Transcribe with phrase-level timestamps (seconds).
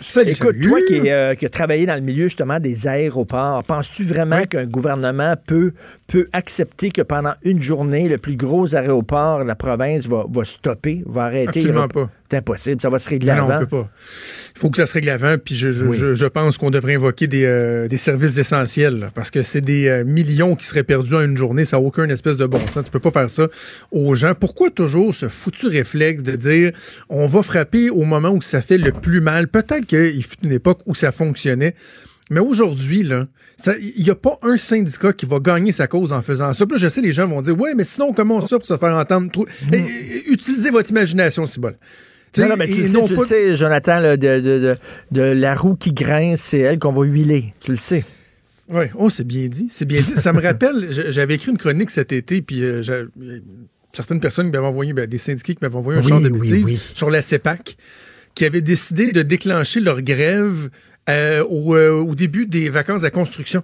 [0.00, 0.60] écoute, salut.
[0.68, 4.66] toi qui, euh, qui as travaillé dans le milieu justement des aéroports, penses-tu vraiment qu'un
[4.66, 5.72] gouvernement peut,
[6.06, 10.44] peut accepter que pendant une journée, le plus gros aéroport de la province va, va
[10.44, 11.60] stopper, va arrêter?
[11.60, 12.10] Absolument pas.
[12.30, 13.58] C'est impossible, ça va se régler Non, non, on avant.
[13.60, 13.90] peut pas.
[14.54, 15.96] Il faut que ça se règle avant, puis je, je, Oui.
[15.96, 19.62] je, je pense qu'on devrait invoquer des, euh, des services essentiels, là, parce que c'est
[19.62, 22.60] des euh, millions qui seraient perdus en une journée, ça n'a aucun espèce de bon
[22.66, 22.84] sens.
[22.84, 23.48] Tu peux pas faire ça
[23.92, 24.34] aux gens.
[24.38, 26.72] Pourquoi toujours ce foutu réflexe de dire
[27.08, 29.48] on va frapper au moment où ça fait le plus mal?
[29.48, 31.74] Peut-être qu'il fut une époque où ça fonctionnait,
[32.30, 33.26] mais aujourd'hui, là,
[33.96, 36.64] il n'y a pas un syndicat qui va gagner sa cause en faisant ça.
[36.66, 38.76] Puis là, je sais, les gens vont dire, ouais, mais sinon, comment ça pour se
[38.76, 39.30] faire entendre?
[39.32, 41.72] Trou- Eh, eh, utilisez votre imagination, bon.
[42.36, 44.76] Non, non, mais tu, le sais, tu le sais, Jonathan, là, de, de, de,
[45.10, 47.54] de la roue qui grince, c'est elle qu'on va huiler.
[47.60, 48.04] Tu le sais.
[48.68, 49.66] Oui, oh, c'est bien dit.
[49.70, 50.12] C'est bien dit.
[50.14, 53.04] Ça me rappelle, j'avais écrit une chronique cet été, puis euh, j'a-
[53.94, 56.64] certaines personnes m'avaient envoyé, ben, des syndiqués qui m'avaient envoyé un genre de oui, bêtises
[56.66, 56.78] oui.
[56.92, 57.76] sur la CEPAC,
[58.34, 60.70] qui avaient décidé de déclencher leur grève
[61.08, 63.62] euh, au, euh, au début des vacances à construction.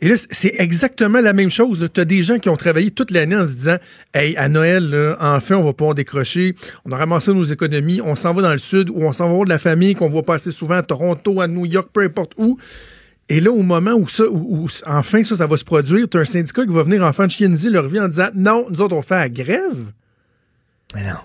[0.00, 1.88] Et là, c'est exactement la même chose.
[1.94, 3.76] Tu as des gens qui ont travaillé toute l'année en se disant
[4.12, 6.56] Hey, à Noël, enfin, on va pouvoir décrocher.
[6.84, 8.00] On a ramassé nos économies.
[8.02, 10.08] On s'en va dans le sud ou on s'en va voir de la famille qu'on
[10.08, 12.58] voit passer souvent à Toronto, à New York, peu importe où.
[13.28, 14.24] Et là, au moment où ça,
[14.86, 17.70] enfin ça, ça va se produire, tu as un syndicat qui va venir en chienneser
[17.70, 19.92] leur vie en disant Non, nous autres, on fait la grève.
[20.94, 21.16] Mais non.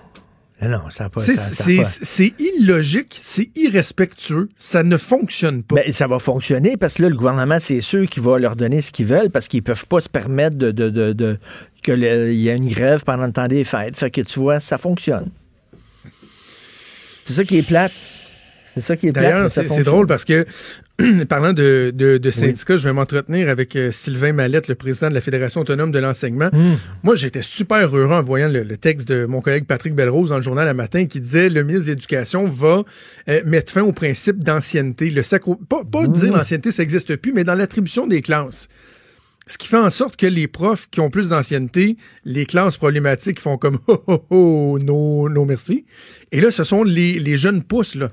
[0.61, 1.21] Non, ça pas...
[1.21, 5.75] C'est- illogique, c'est irrespectueux, ça ne fonctionne pas.
[5.75, 8.81] Ben, ça va fonctionner parce que là, le gouvernement, c'est sûr qu'il va leur donner
[8.81, 11.39] ce qu'ils veulent parce qu'ils peuvent pas se permettre de, de, de, de-
[11.81, 13.95] que le- il y a une grève pendant le temps des fêtes.
[13.95, 15.29] Fait que tu vois, ça fonctionne.
[17.23, 17.93] C'est ça qui est plate.
[18.75, 20.45] C'est ça qui est D'ailleurs, c'est drôle parce que,
[21.29, 25.13] parlant de, de, de syndicats, je vais m'entretenir avec euh, Sylvain Mallette, le président de
[25.13, 26.49] la Fédération autonome de l'enseignement.
[26.51, 26.75] Hmm.
[27.03, 30.37] Moi, j'étais super heureux en voyant le, le texte de mon collègue Patrick Belrose dans
[30.37, 32.83] le journal Le Matin qui disait le ministre de l'Éducation va
[33.27, 35.09] euh, mettre fin au principe d'ancienneté.
[35.09, 35.55] Le sacro...
[35.55, 36.13] Pas, pas Hmm.
[36.13, 38.67] dire l'ancienneté, ça n'existe plus, mais dans l'attribution des classes.
[39.47, 43.39] Ce qui fait en sorte que les profs qui ont plus d'ancienneté, les classes problématiques
[43.39, 45.85] font comme oh oh oh, non, non merci.
[46.31, 48.11] Et là, ce sont les, les jeunes pousses, là.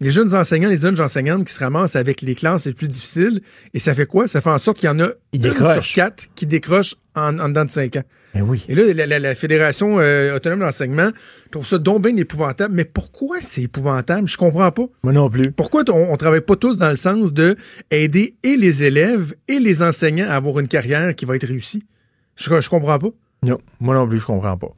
[0.00, 3.40] Les jeunes enseignants, les jeunes enseignantes qui se ramassent avec les classes les plus difficiles.
[3.74, 4.28] Et ça fait quoi?
[4.28, 7.48] Ça fait en sorte qu'il y en a une sur quatre qui décrochent en, en
[7.48, 8.04] dedans de cinq ans.
[8.34, 8.64] Ben oui.
[8.68, 11.10] Et là, la, la- la Fédération euh, autonome de l'enseignement
[11.50, 12.74] trouve ça donc bien épouvantable.
[12.74, 14.28] Mais pourquoi c'est épouvantable?
[14.28, 14.84] Je comprends pas.
[15.02, 15.50] Moi non plus.
[15.50, 17.56] Pourquoi on, on travaille pas tous dans le sens de
[17.90, 21.82] aider et les élèves et les enseignants à avoir une carrière qui va être réussie?
[22.36, 23.08] Je, je comprends pas.
[23.44, 24.68] Non, moi non plus, je comprends pas.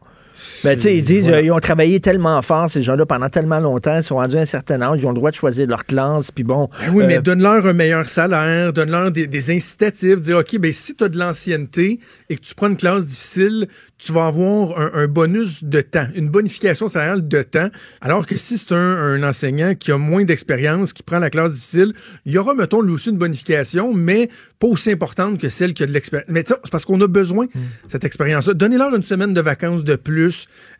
[0.65, 1.39] Ben, tu sais, ils disent, Voilà.
[1.39, 4.41] euh, ils ont travaillé tellement fort, ces gens-là, pendant tellement longtemps, ils sont rendus à
[4.41, 6.69] un certain âge, ils ont le droit de choisir leur classe, puis bon.
[6.87, 10.73] Ben oui, euh, mais donne-leur un meilleur salaire, donne-leur des, des incitatifs, dire, OK, ben
[10.73, 11.99] si tu as de l'ancienneté
[12.29, 13.69] et que tu prends une classe difficile,
[13.99, 17.69] tu vas avoir un, un bonus de temps, une bonification salariale de temps,
[18.01, 21.53] alors que si c'est un, un enseignant qui a moins d'expérience, qui prend la classe
[21.53, 21.93] difficile,
[22.25, 25.83] il y aura, mettons, lui aussi une bonification, mais pas aussi importante que celle qui
[25.83, 26.29] a de l'expérience.
[26.31, 27.51] Mais c'est parce qu'on a besoin de
[27.89, 28.55] cette expérience-là.
[28.55, 30.20] Donnez-leur une semaine de vacances de plus,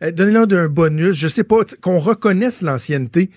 [0.03, 3.29] euh, donnez-leur un bonus, je sais pas, qu'on reconnaisse l'ancienneté,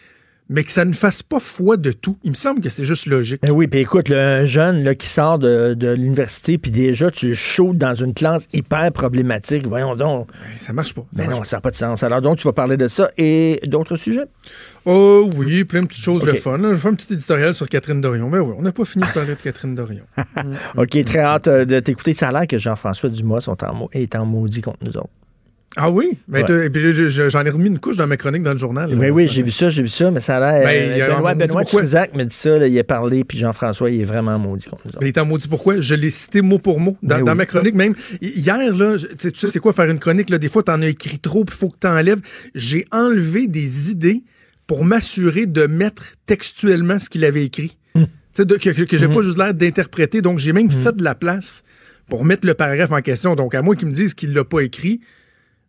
[0.50, 2.18] mais que ça ne fasse pas foi de tout.
[2.22, 3.40] Il me semble que c'est juste logique.
[3.40, 7.10] Ben oui, puis écoute, là, un jeune là, qui sort de, de l'université, puis déjà,
[7.10, 9.66] tu le chaudes dans une classe hyper problématique.
[9.66, 10.28] Voyons donc.
[10.28, 11.06] Ben, Ça marche pas.
[11.14, 12.02] Ben marche non, ça n'a pas de sens.
[12.02, 14.26] Alors donc, tu vas parler de ça et d'autres sujets?
[14.84, 16.58] Oh oui, plein de petites choses le fun.
[16.58, 16.68] là.
[16.68, 18.28] Je vais faire un petit éditorial sur Catherine Dorion.
[18.28, 20.04] Mais oui, on n'a pas fini de parler de Catherine Dorion.
[20.76, 22.12] OK, très hâte euh, de t'écouter.
[22.12, 25.08] Ça a l'air que Jean-François Dumas sont en, mau- est en maudit contre nous autres.
[25.76, 26.18] Ah oui?
[26.28, 26.70] Ben, Ouais.
[26.72, 28.90] je- je- j'en ai remis une couche dans ma chronique dans le journal.
[28.90, 30.64] là, Oui, oui, j'ai vu ça, j'ai vu ça, mais ça a l'air.
[30.64, 31.64] Ben, euh, Benoît, Benoît.
[31.64, 34.86] Trisac me dit ça, là, il a parlé, puis Jean-François, il est vraiment maudit contre
[34.86, 34.92] nous.
[35.00, 35.80] Mais il t'en maudit pourquoi?
[35.80, 37.38] Je l'ai cité mot pour mot dans, Ben dans oui.
[37.38, 37.94] ma chronique même.
[38.22, 40.30] Hi- Hier, là, tu sais- c'est quoi faire une chronique?
[40.30, 40.38] Là?
[40.38, 42.20] Des fois, t'en as écrit trop, puis il faut que t'enlèves.
[42.54, 44.22] J'ai enlevé des idées
[44.68, 47.76] pour m'assurer de mettre textuellement ce qu'il avait écrit.
[47.96, 48.02] Tu
[48.42, 50.20] sais, de- que, que, j'ai pas juste l'air d'interpréter.
[50.22, 51.62] Donc, j'ai même fait de la place
[52.08, 53.34] pour mettre le paragraphe en question.
[53.36, 55.00] Donc, à moins qu'ils me disent qu'il l'a pas écrit.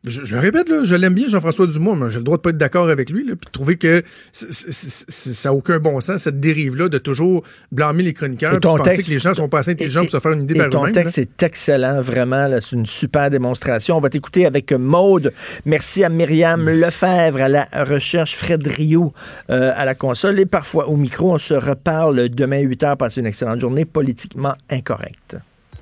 [0.06, 2.42] Je, je le répète, là, je l'aime bien, Jean-François Dumas, mais j'ai le droit de
[2.42, 4.72] pas être d'accord avec lui, puis de trouver que c- c-
[5.08, 8.92] c- ça n'a aucun bon sens, cette dérive-là, de toujours blâmer les chroniqueurs, ton penser
[8.92, 10.58] texte- que les gens sont pas assez intelligents Et- pour se faire une idée Et
[10.60, 10.92] par ton là.
[10.92, 12.48] texte est excellent, vraiment.
[12.62, 13.98] C'est une super démonstration.
[13.98, 15.34] On va t'écouter avec Maude.
[15.66, 19.14] Merci à Myriam Lefebvre à la recherche, Fred Rio
[19.50, 21.34] euh, à la console et parfois au micro.
[21.34, 22.98] On se reparle demain 8 h.
[22.98, 25.38] Passez une excellente journée politiquement incorrecte.